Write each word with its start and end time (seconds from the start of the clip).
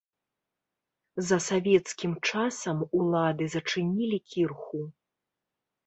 За 1.27 1.37
савецкім 1.49 2.11
часам 2.31 2.77
улады 3.03 3.43
зачынілі 3.55 4.17
кірху. 4.33 4.79